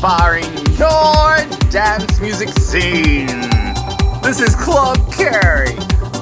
inspiring 0.00 0.46
your 0.78 1.36
dance 1.68 2.20
music 2.20 2.48
scene. 2.48 3.26
This 4.22 4.40
is 4.40 4.54
Club 4.54 4.96
Carry 5.12 5.74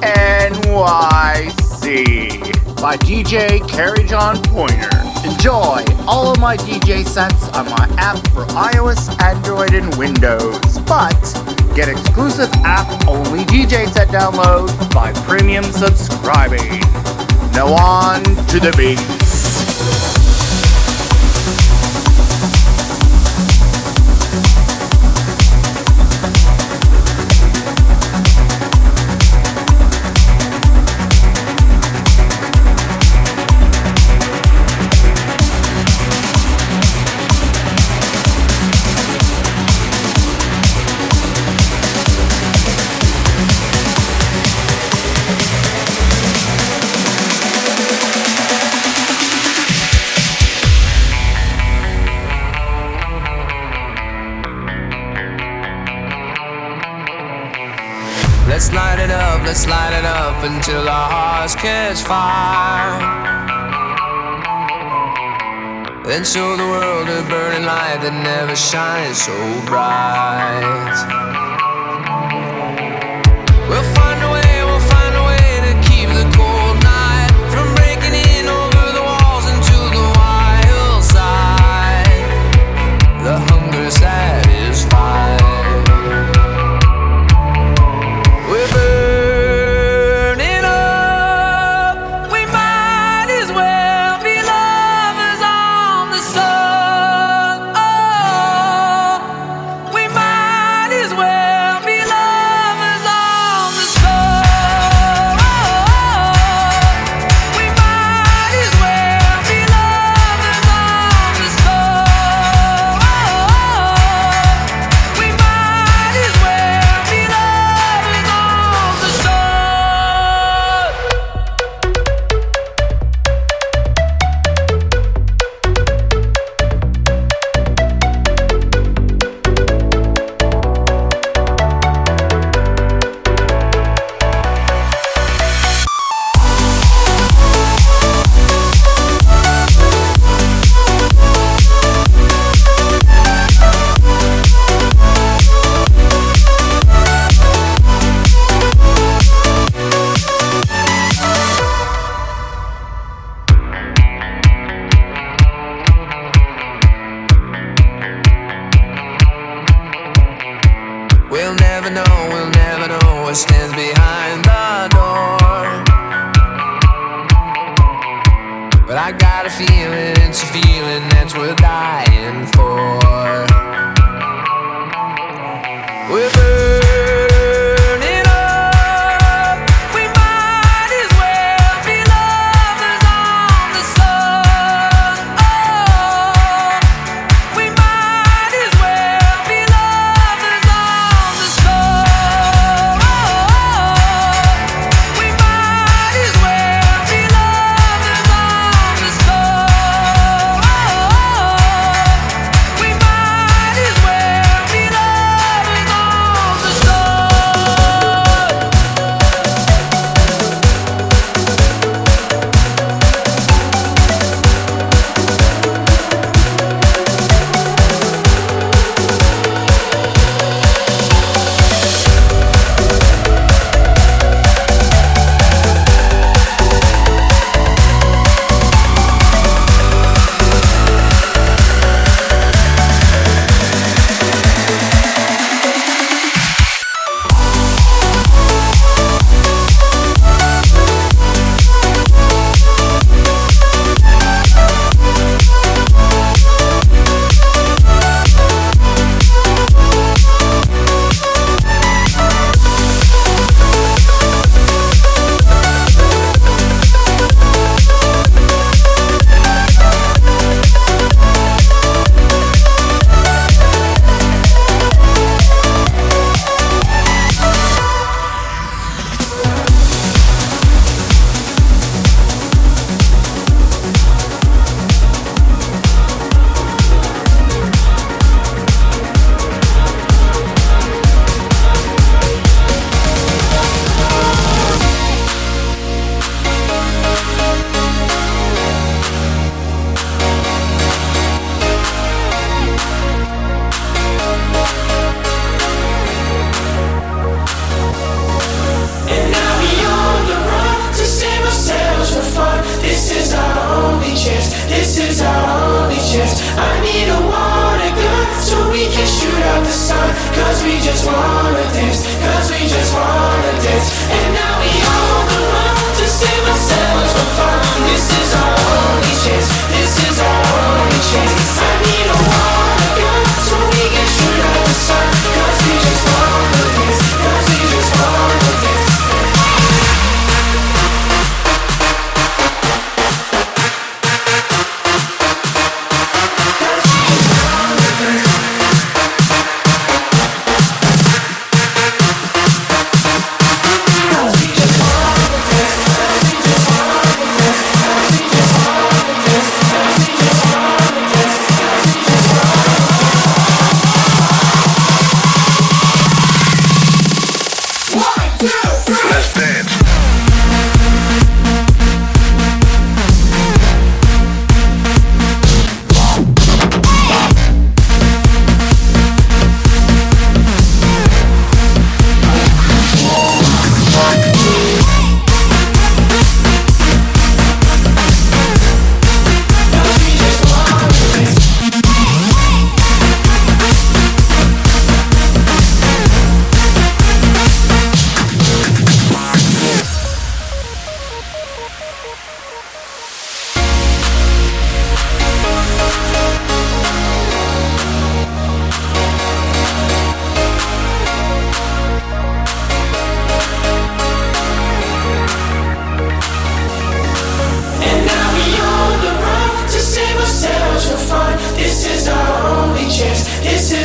NYC 0.03 1.31
by 2.81 2.97
DJ 2.97 3.61
Carry 3.69 4.03
John 4.03 4.43
Pointer. 4.47 4.91
Enjoy 5.25 5.85
all 6.09 6.33
of 6.33 6.41
my 6.41 6.57
DJ 6.57 7.07
sets 7.07 7.49
on 7.51 7.67
my 7.67 7.89
app 7.99 8.17
for 8.33 8.47
iOS, 8.47 9.17
Android, 9.23 9.75
and 9.75 9.95
Windows. 9.95 10.81
But 10.81 11.15
get 11.77 11.89
exclusive 11.89 12.51
app 12.65 13.07
only 13.07 13.45
DJ 13.45 13.87
set 13.87 14.09
download 14.09 14.93
by 14.93 15.13
premium 15.23 15.63
subscribing. 15.63 16.81
Now 17.53 17.69
on 17.75 18.25
to 18.25 18.59
the 18.59 18.75
beats. 18.77 19.28
Light 58.99 59.11
it 59.11 59.15
up, 59.15 59.43
let's 59.47 59.67
light 59.67 59.93
it 59.97 60.05
up 60.05 60.43
until 60.43 60.89
our 60.89 61.11
hearts 61.11 61.55
catch 61.55 62.03
fire. 62.03 62.99
Then 66.05 66.25
show 66.25 66.57
the 66.57 66.65
world 66.65 67.09
a 67.09 67.23
burning 67.29 67.65
light 67.65 68.01
that 68.03 68.13
never 68.13 68.57
shines 68.57 69.23
so 69.23 69.37
bright. 69.67 71.58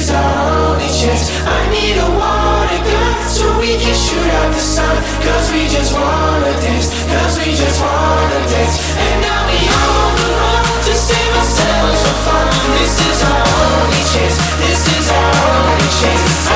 is 0.03 0.11
our 0.11 0.35
only 0.67 0.89
chance. 0.99 1.31
I 1.47 1.59
need 1.71 1.95
a 1.95 2.09
water 2.19 2.81
gun 2.83 3.13
so 3.27 3.45
we 3.59 3.71
can 3.79 3.95
shoot 3.95 4.29
out 4.39 4.49
the 4.51 4.59
sun. 4.59 4.95
Cause 5.23 5.47
we 5.53 5.63
just 5.75 5.91
wanna 5.93 6.53
dance, 6.63 6.89
cause 7.11 7.35
we 7.39 7.55
just 7.55 7.79
wanna 7.79 8.39
dance. 8.51 8.75
And 9.05 9.15
now 9.21 9.41
we 9.47 9.59
to 10.87 10.93
save 11.07 11.33
ourselves 11.39 11.99
from 12.03 12.17
fun. 12.27 12.47
This 12.79 12.95
is 13.09 13.19
our 13.31 13.43
only 13.63 14.03
chance, 14.11 14.37
this 14.63 14.81
is 14.97 15.07
our 15.11 15.31
only 15.47 15.89
chance. 15.99 16.52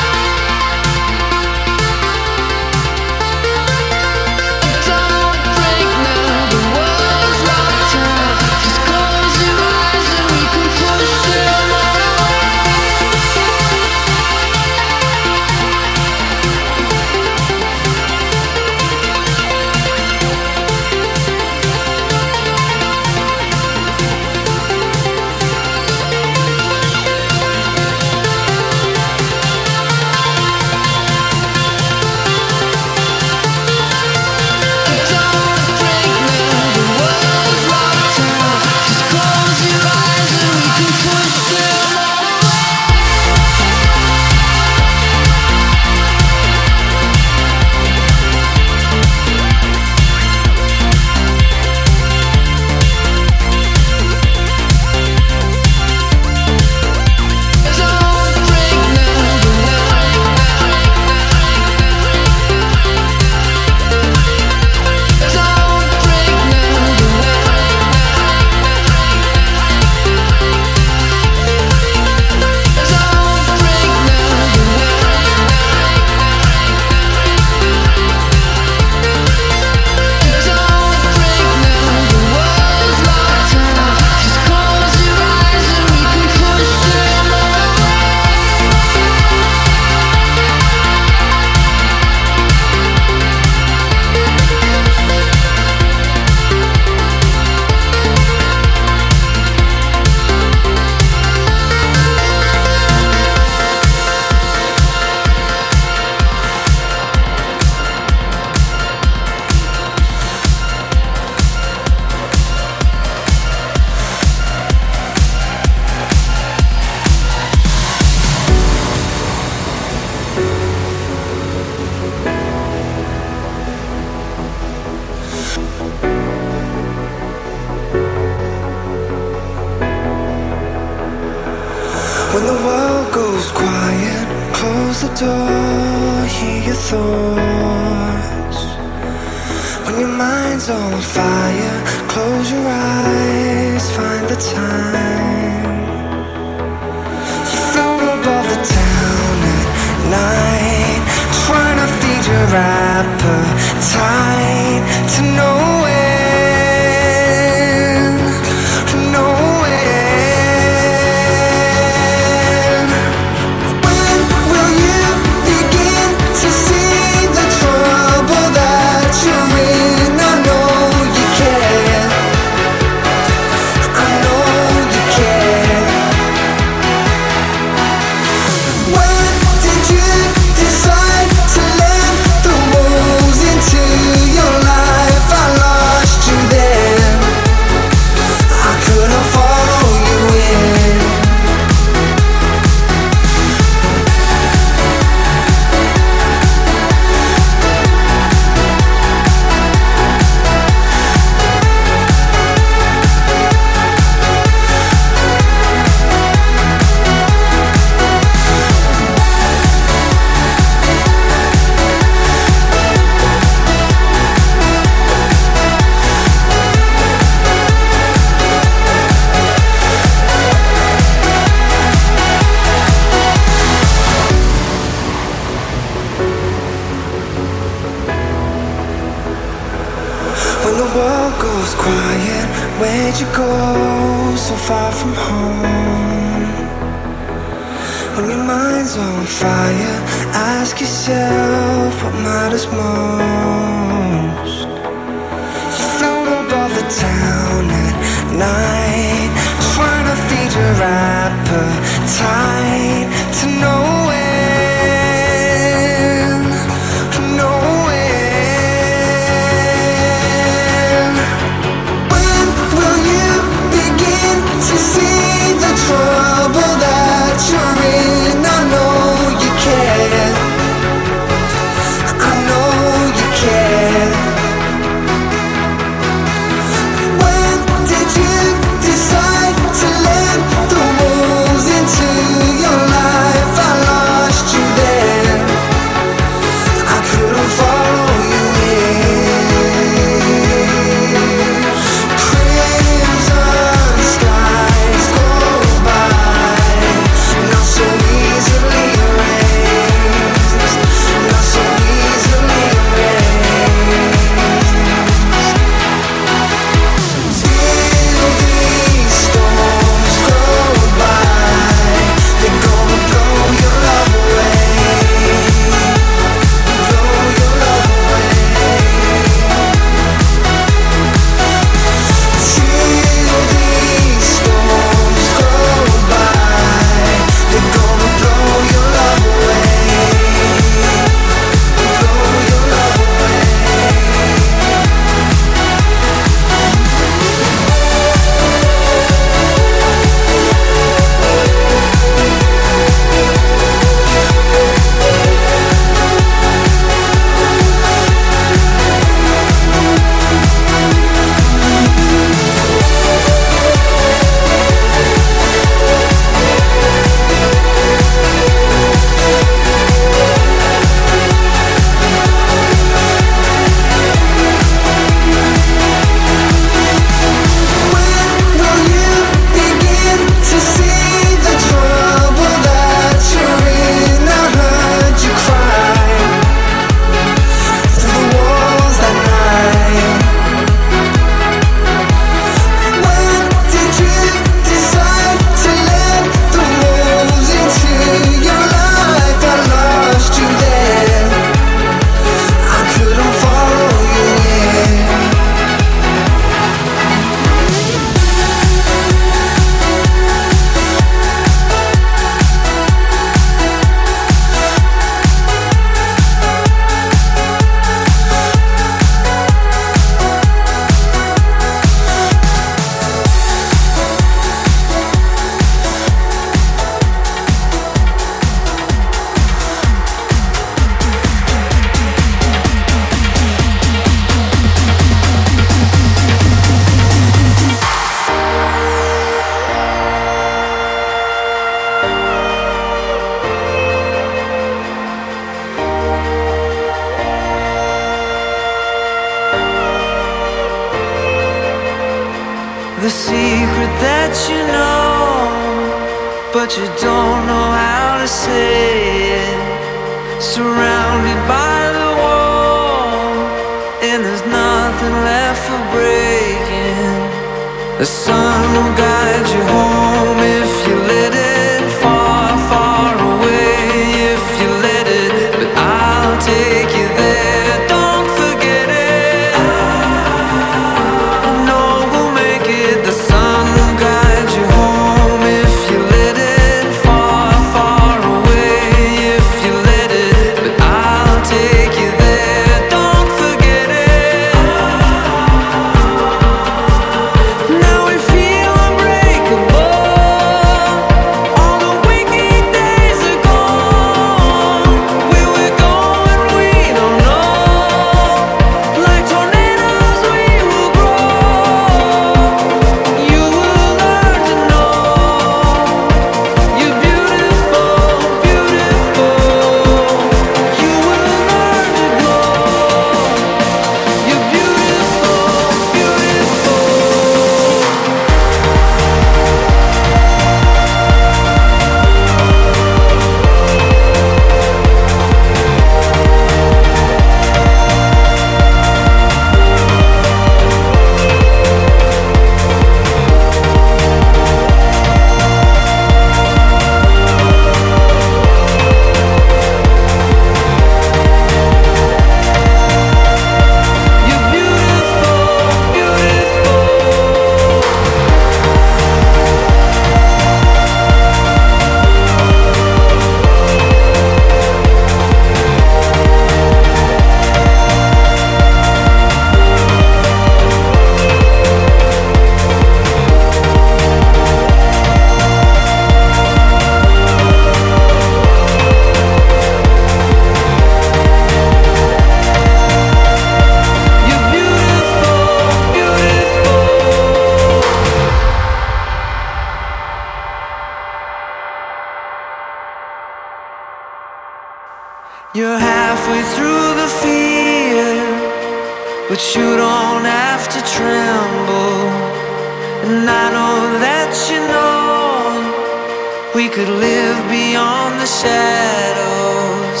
we 596.54 596.68
could 596.68 596.88
live 596.88 597.50
beyond 597.50 598.20
the 598.20 598.26
shadows. 598.26 600.00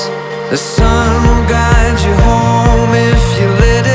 The 0.50 0.56
sun 0.56 1.22
will 1.26 1.48
guide 1.48 2.00
you 2.00 2.14
home 2.22 2.94
if 2.94 3.40
you 3.40 3.48
let 3.48 3.86
it. 3.86 3.93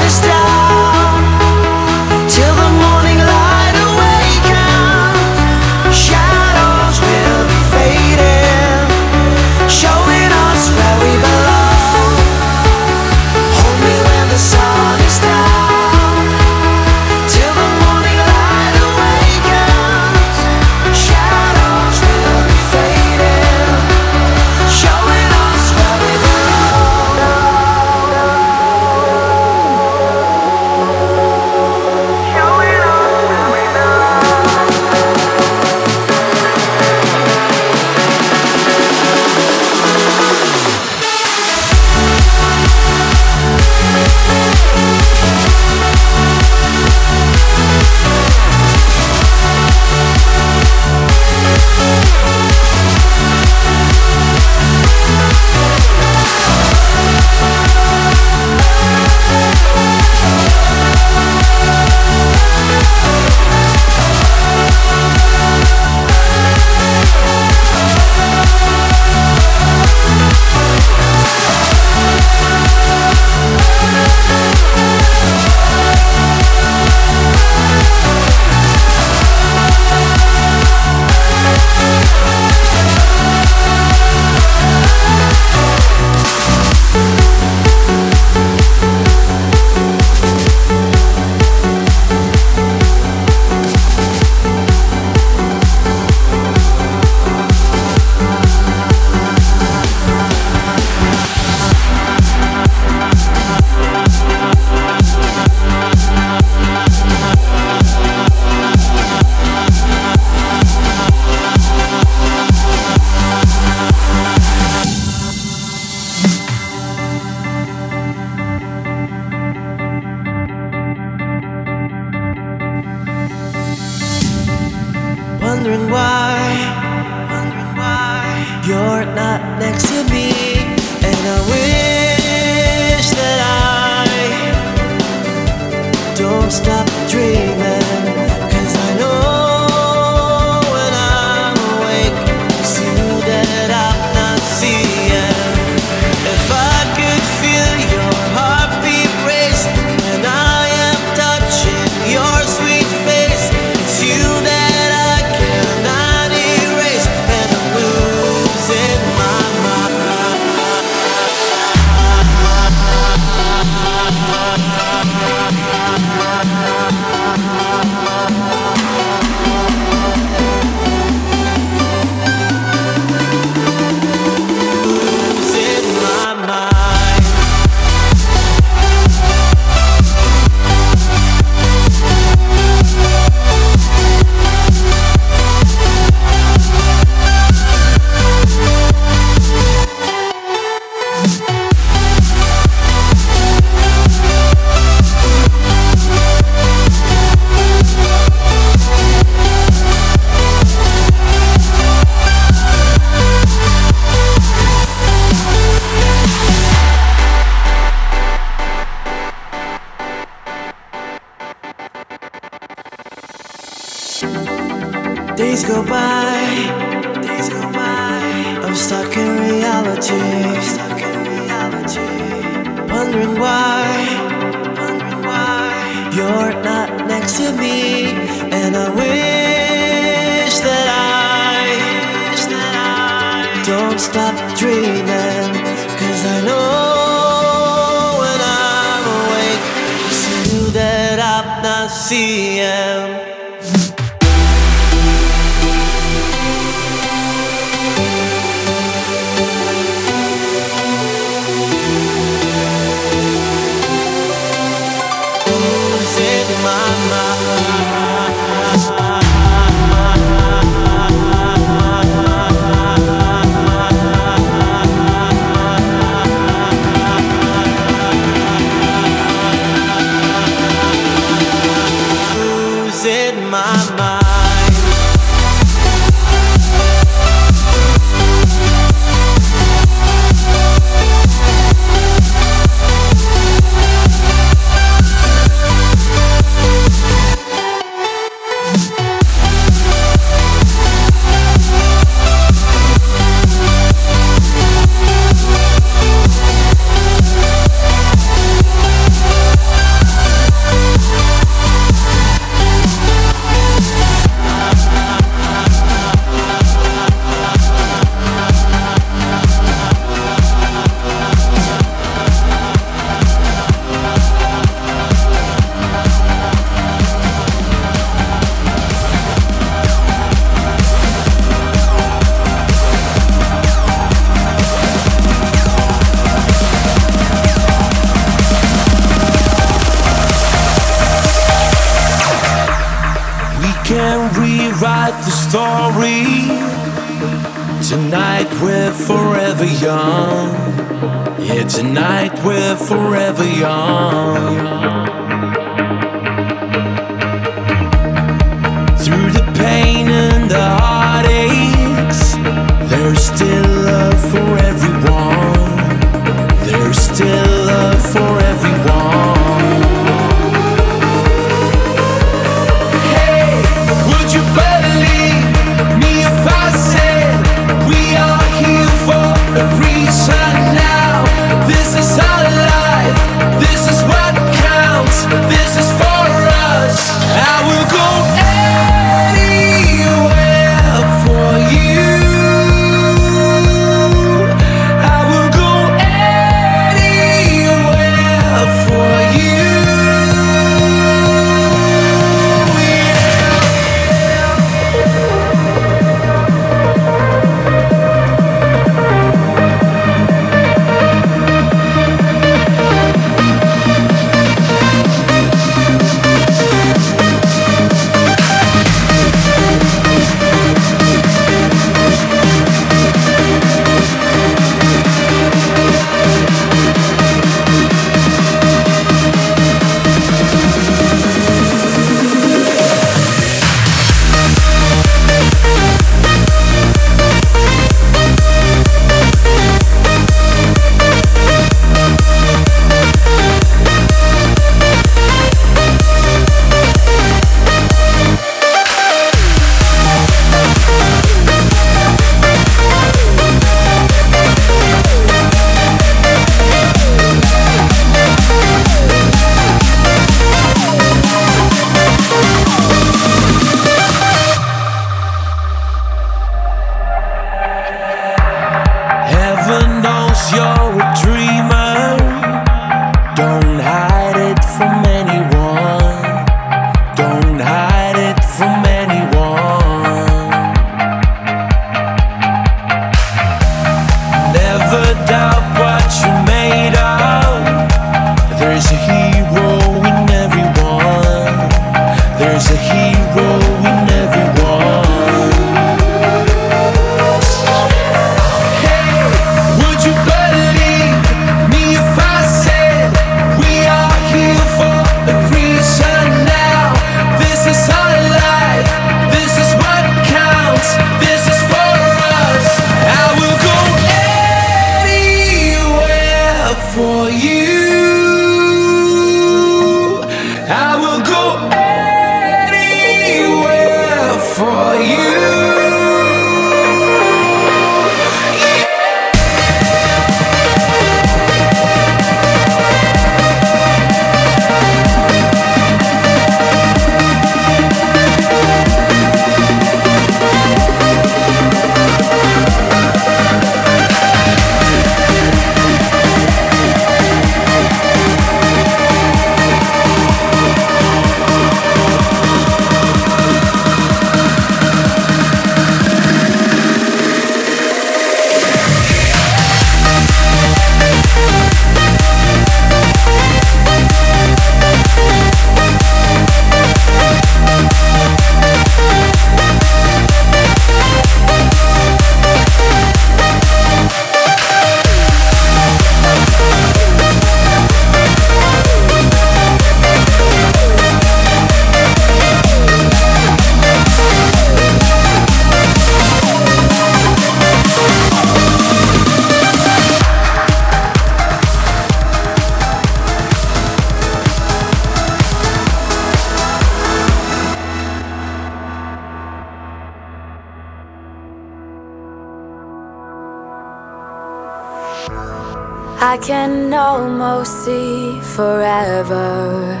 I 596.32 596.38
can 596.38 596.94
almost 596.94 597.84
see 597.84 598.40
forever 598.56 600.00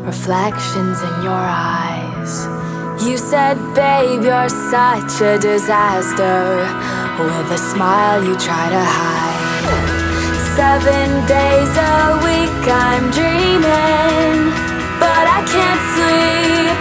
reflections 0.00 1.02
in 1.02 1.22
your 1.22 1.44
eyes. 1.76 2.48
You 3.04 3.18
said, 3.18 3.58
babe, 3.74 4.22
you're 4.24 4.48
such 4.48 5.20
a 5.20 5.36
disaster. 5.38 6.64
With 7.20 7.52
a 7.52 7.58
smile, 7.58 8.24
you 8.24 8.34
try 8.38 8.70
to 8.76 8.82
hide. 8.96 9.66
Seven 10.56 11.06
days 11.36 11.72
a 11.76 12.16
week, 12.24 12.64
I'm 12.88 13.10
dreaming, 13.12 14.48
but 14.96 15.24
I 15.36 15.40
can't 15.52 15.82
sleep. 15.92 16.80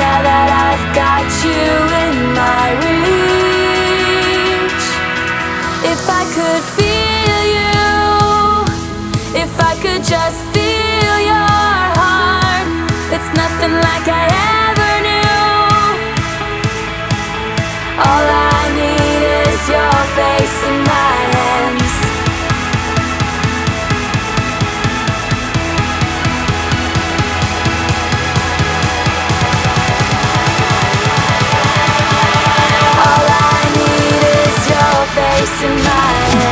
Now 0.00 0.18
that 0.28 0.48
I've 0.64 0.86
got 1.02 1.28
you 1.44 1.68
in 2.04 2.16
my 2.32 2.66
reach, 2.88 4.04
if 5.92 6.00
I 6.08 6.24
could 6.32 6.64
feel 6.78 7.03
just 10.14 10.40
feel 10.54 11.16
your 11.32 11.50
heart, 11.98 12.68
it's 13.14 13.30
nothing 13.42 13.74
like 13.88 14.06
I 14.22 14.24
ever 14.62 14.92
knew. 15.06 15.40
All 18.06 18.26
I 18.54 18.62
need 18.78 19.22
is 19.42 19.60
your 19.74 19.96
face 20.18 20.58
in 20.70 20.76
my 20.92 21.16
hands. 21.34 21.94
All 33.06 33.26
I 33.50 33.62
need 33.80 34.22
is 34.38 34.58
your 34.74 34.96
face 35.16 35.58
in 35.68 35.74
my 35.90 36.12
hands. 36.30 36.43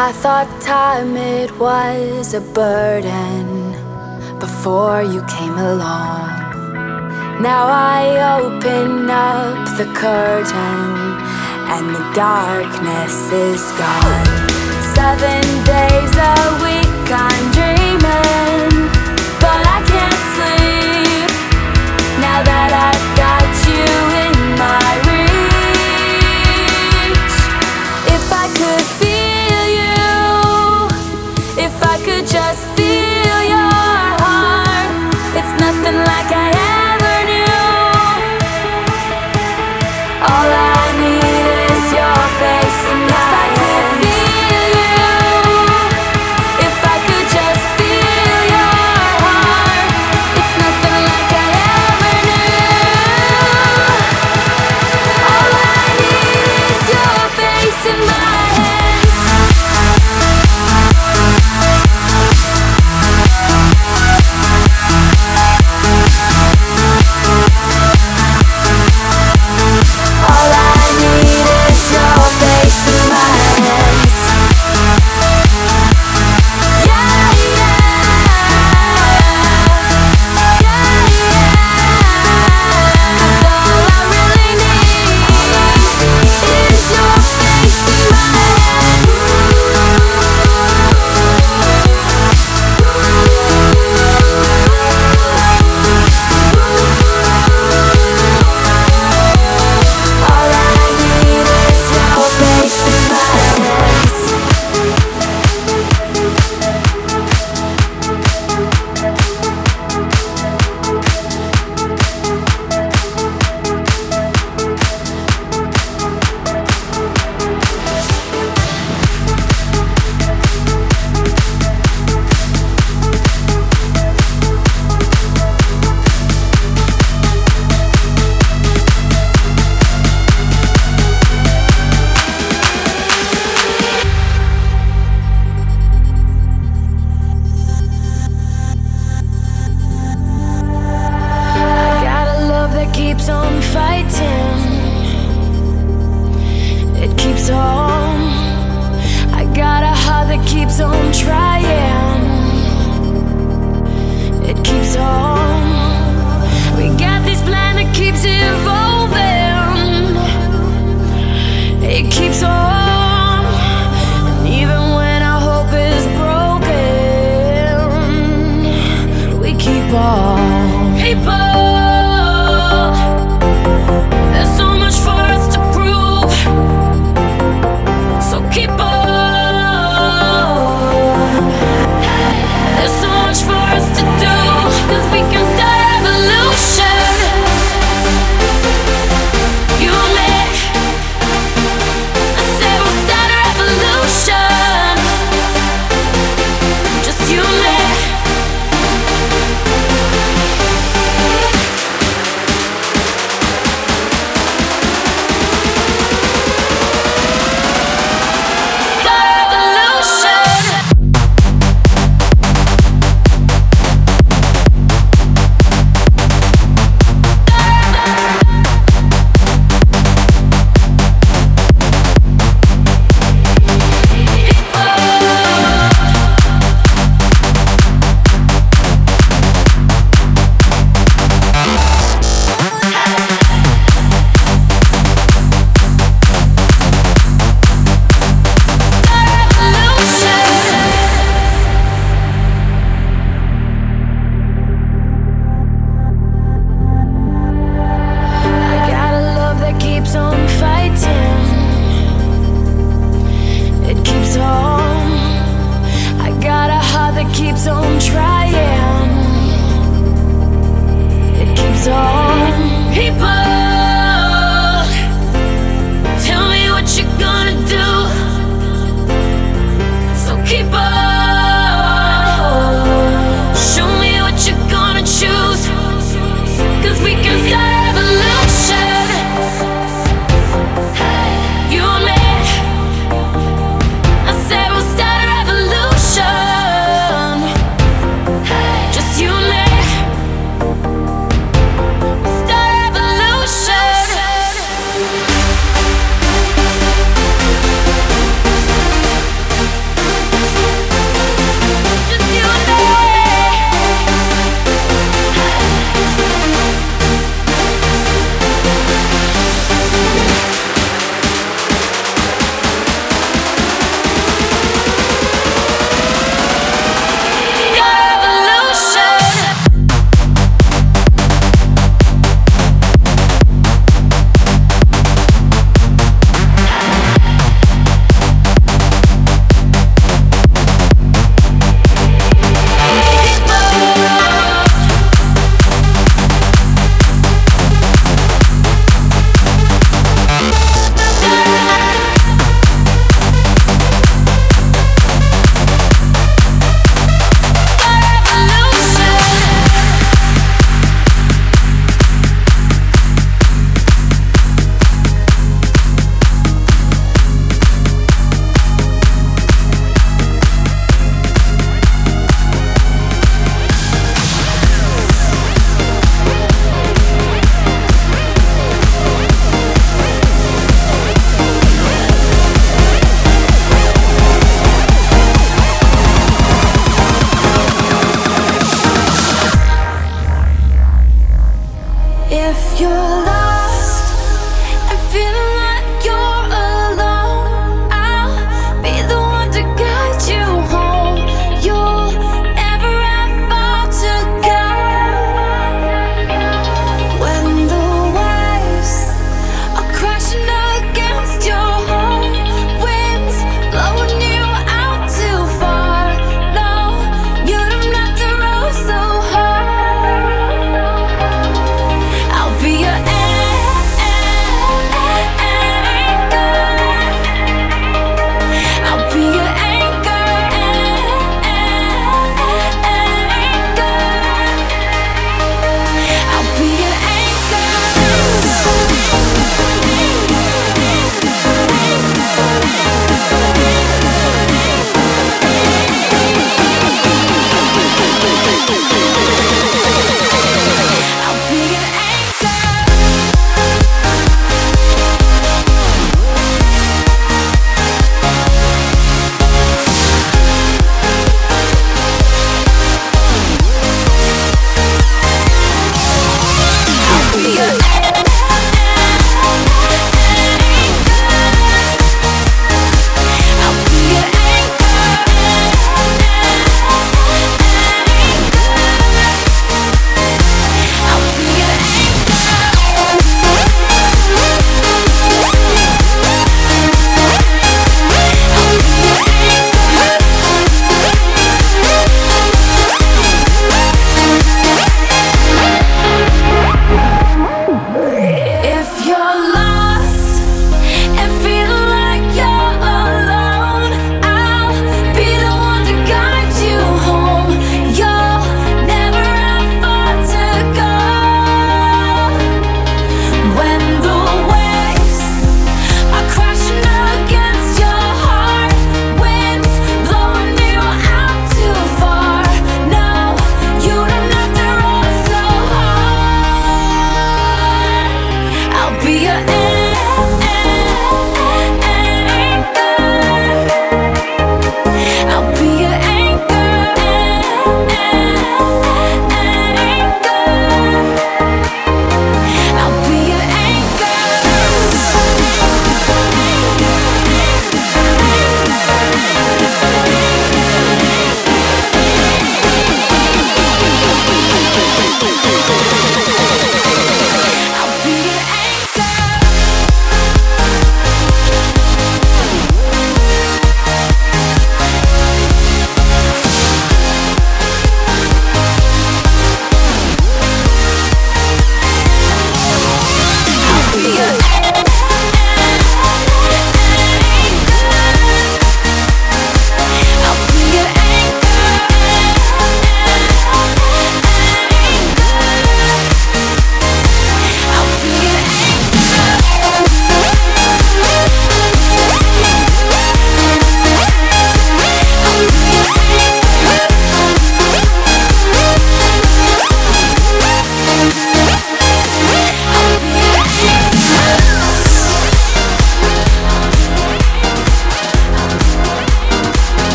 I 0.00 0.12
thought 0.12 0.46
time 0.60 1.16
it 1.16 1.50
was 1.58 2.32
a 2.32 2.40
burden 2.40 3.72
before 4.38 5.02
you 5.02 5.24
came 5.26 5.58
along. 5.58 7.42
Now 7.42 7.66
I 7.66 8.38
open 8.38 9.10
up 9.10 9.58
the 9.76 9.90
curtain 9.98 10.86
and 11.74 11.84
the 11.96 12.06
darkness 12.14 13.16
is 13.32 13.62
gone. 13.74 14.30
Seven 14.94 15.42
days 15.66 16.14
a 16.14 16.38
week 16.62 17.06
I'm 17.10 17.44
dreaming, 17.58 18.70
but 19.42 19.60
I 19.66 19.78
can't 19.82 20.22
sleep 20.38 21.30
now 22.22 22.38
that 22.46 22.70
I've 22.86 22.97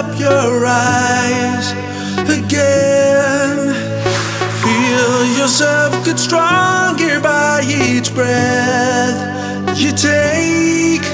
up 0.00 0.18
your 0.18 0.66
eyes 0.66 1.70
again. 2.38 3.56
Feel 4.62 5.18
yourself 5.38 6.04
get 6.04 6.18
stronger 6.18 7.20
by 7.20 7.62
each 7.62 8.12
breath 8.12 9.18
you 9.78 9.92
take. 9.92 11.06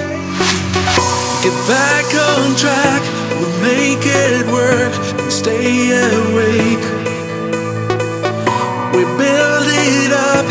Get 1.45 1.57
back 1.69 2.09
on 2.29 2.57
track, 2.57 3.03
we'll 3.39 3.59
make 3.61 4.05
it 4.25 4.47
work 4.47 4.95
and 5.21 5.31
stay 5.31 5.93
awake. 6.17 6.87
We 8.95 9.03
build 9.21 9.67
it 9.93 10.13
up 10.33 10.47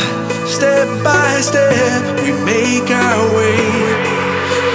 step 0.47 0.87
by 1.03 1.41
step, 1.41 2.01
we 2.21 2.29
make 2.45 2.89
our 2.91 3.23
way 3.37 3.57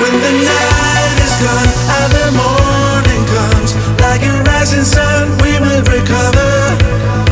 when 0.01 0.15
the 0.25 0.33
night 0.51 1.24
is 1.45 1.77
and 1.97 2.13
the 2.13 2.29
morning 2.41 3.23
comes, 3.27 3.77
like 4.01 4.23
a 4.23 4.43
rising 4.49 4.85
sun, 4.85 5.29
we 5.43 5.53
will 5.61 5.83
recover. 5.83 7.24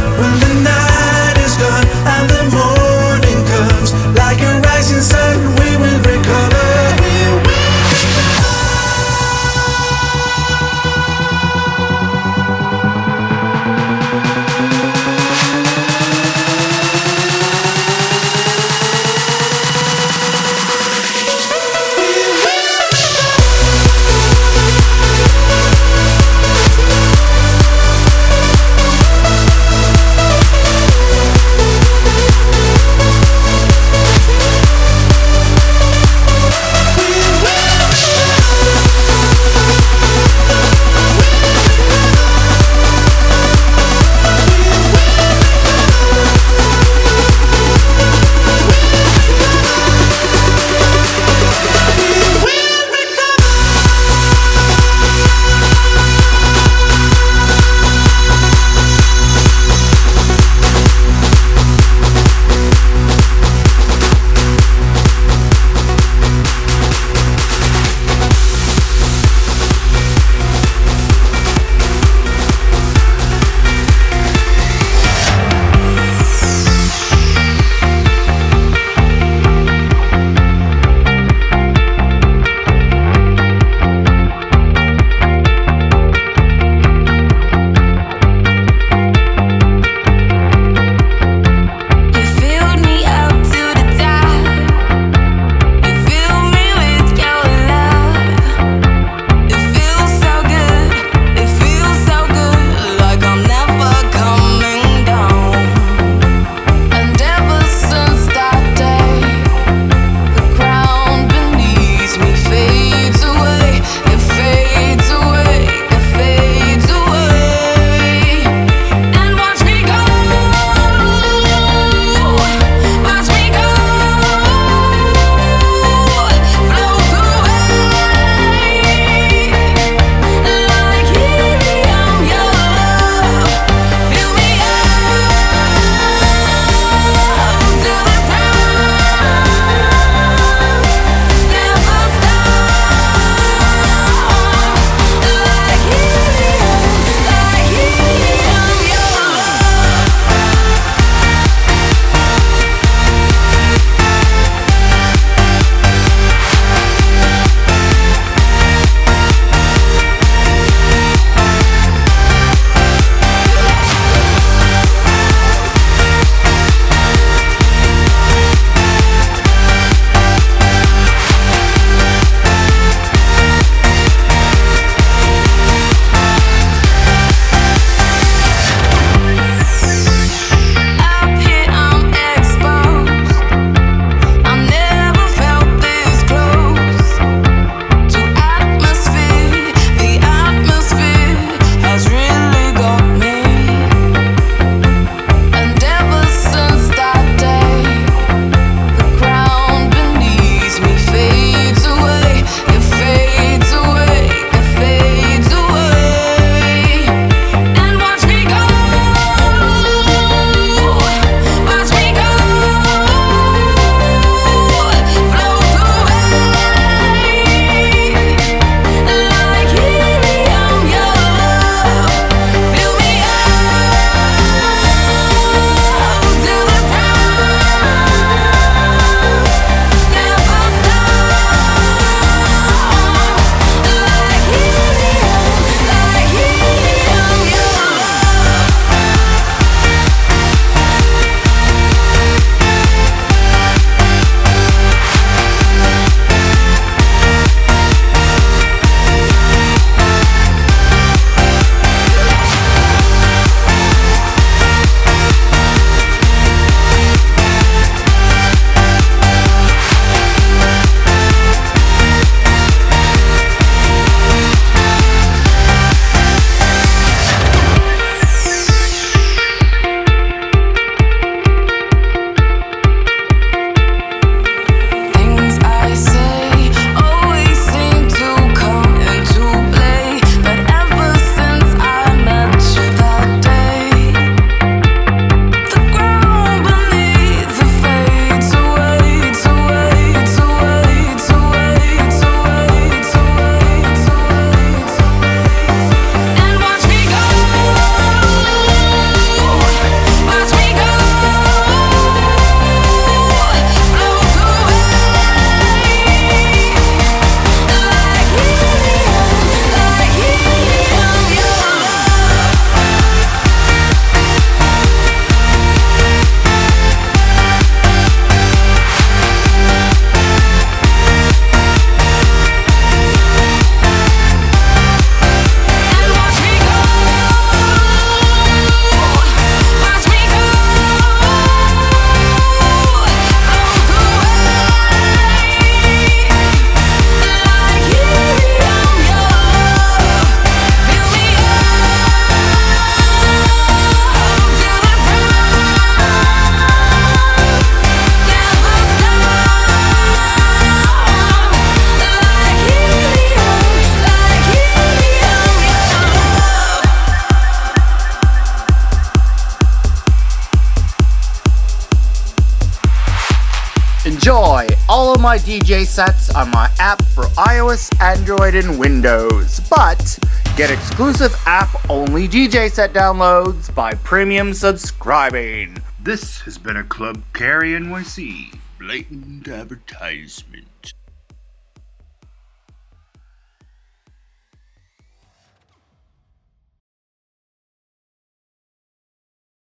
Android, 368.23 368.55
and 368.55 368.79
Windows, 368.79 369.59
but 369.69 370.17
get 370.57 370.71
exclusive 370.71 371.35
app 371.45 371.69
only 371.91 372.29
DJ 372.29 372.71
set 372.71 372.93
downloads 372.93 373.75
by 373.75 373.95
premium 373.95 374.55
subscribing. 374.55 375.77
This 375.99 376.39
has 376.43 376.57
been 376.57 376.77
a 376.77 376.85
Club 376.85 377.21
Carry 377.33 377.73
NYC 377.73 378.57
blatant 378.79 379.49
advertisement. 379.49 380.52